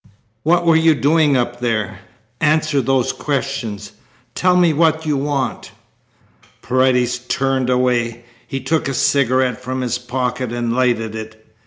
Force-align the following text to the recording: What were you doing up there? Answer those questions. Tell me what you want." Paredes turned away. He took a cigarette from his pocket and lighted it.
What 0.41 0.65
were 0.65 0.75
you 0.75 0.95
doing 0.95 1.37
up 1.37 1.59
there? 1.59 1.99
Answer 2.39 2.81
those 2.81 3.13
questions. 3.13 3.91
Tell 4.33 4.57
me 4.57 4.73
what 4.73 5.05
you 5.05 5.15
want." 5.15 5.73
Paredes 6.63 7.19
turned 7.19 7.69
away. 7.69 8.25
He 8.47 8.61
took 8.61 8.87
a 8.87 8.95
cigarette 8.95 9.61
from 9.61 9.81
his 9.81 9.99
pocket 9.99 10.51
and 10.51 10.73
lighted 10.73 11.13
it. 11.13 11.45